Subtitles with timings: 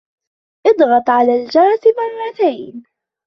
[0.67, 2.83] اضغطا على الجرس مرتين.